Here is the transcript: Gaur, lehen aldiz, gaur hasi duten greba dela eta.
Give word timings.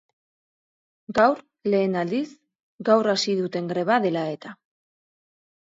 Gaur, 1.19 1.43
lehen 1.75 1.99
aldiz, 2.01 2.23
gaur 2.91 3.13
hasi 3.15 3.39
duten 3.45 3.73
greba 3.75 4.03
dela 4.09 4.27
eta. 4.39 4.59